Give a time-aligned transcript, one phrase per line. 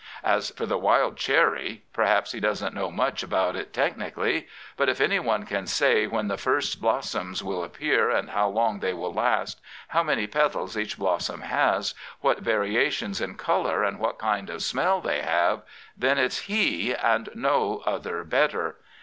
[0.23, 1.81] As for the wild che^...
[1.93, 4.47] perhaps he doesn't know much about it techniSlly;...
[4.75, 8.93] but if anyone can say when the first blossoms will appear and how long they
[8.93, 14.49] will last, how many petals each blossom has, what variations in colour and what kind
[14.49, 15.61] of smell they have,
[15.95, 18.77] then it's he, and no other better.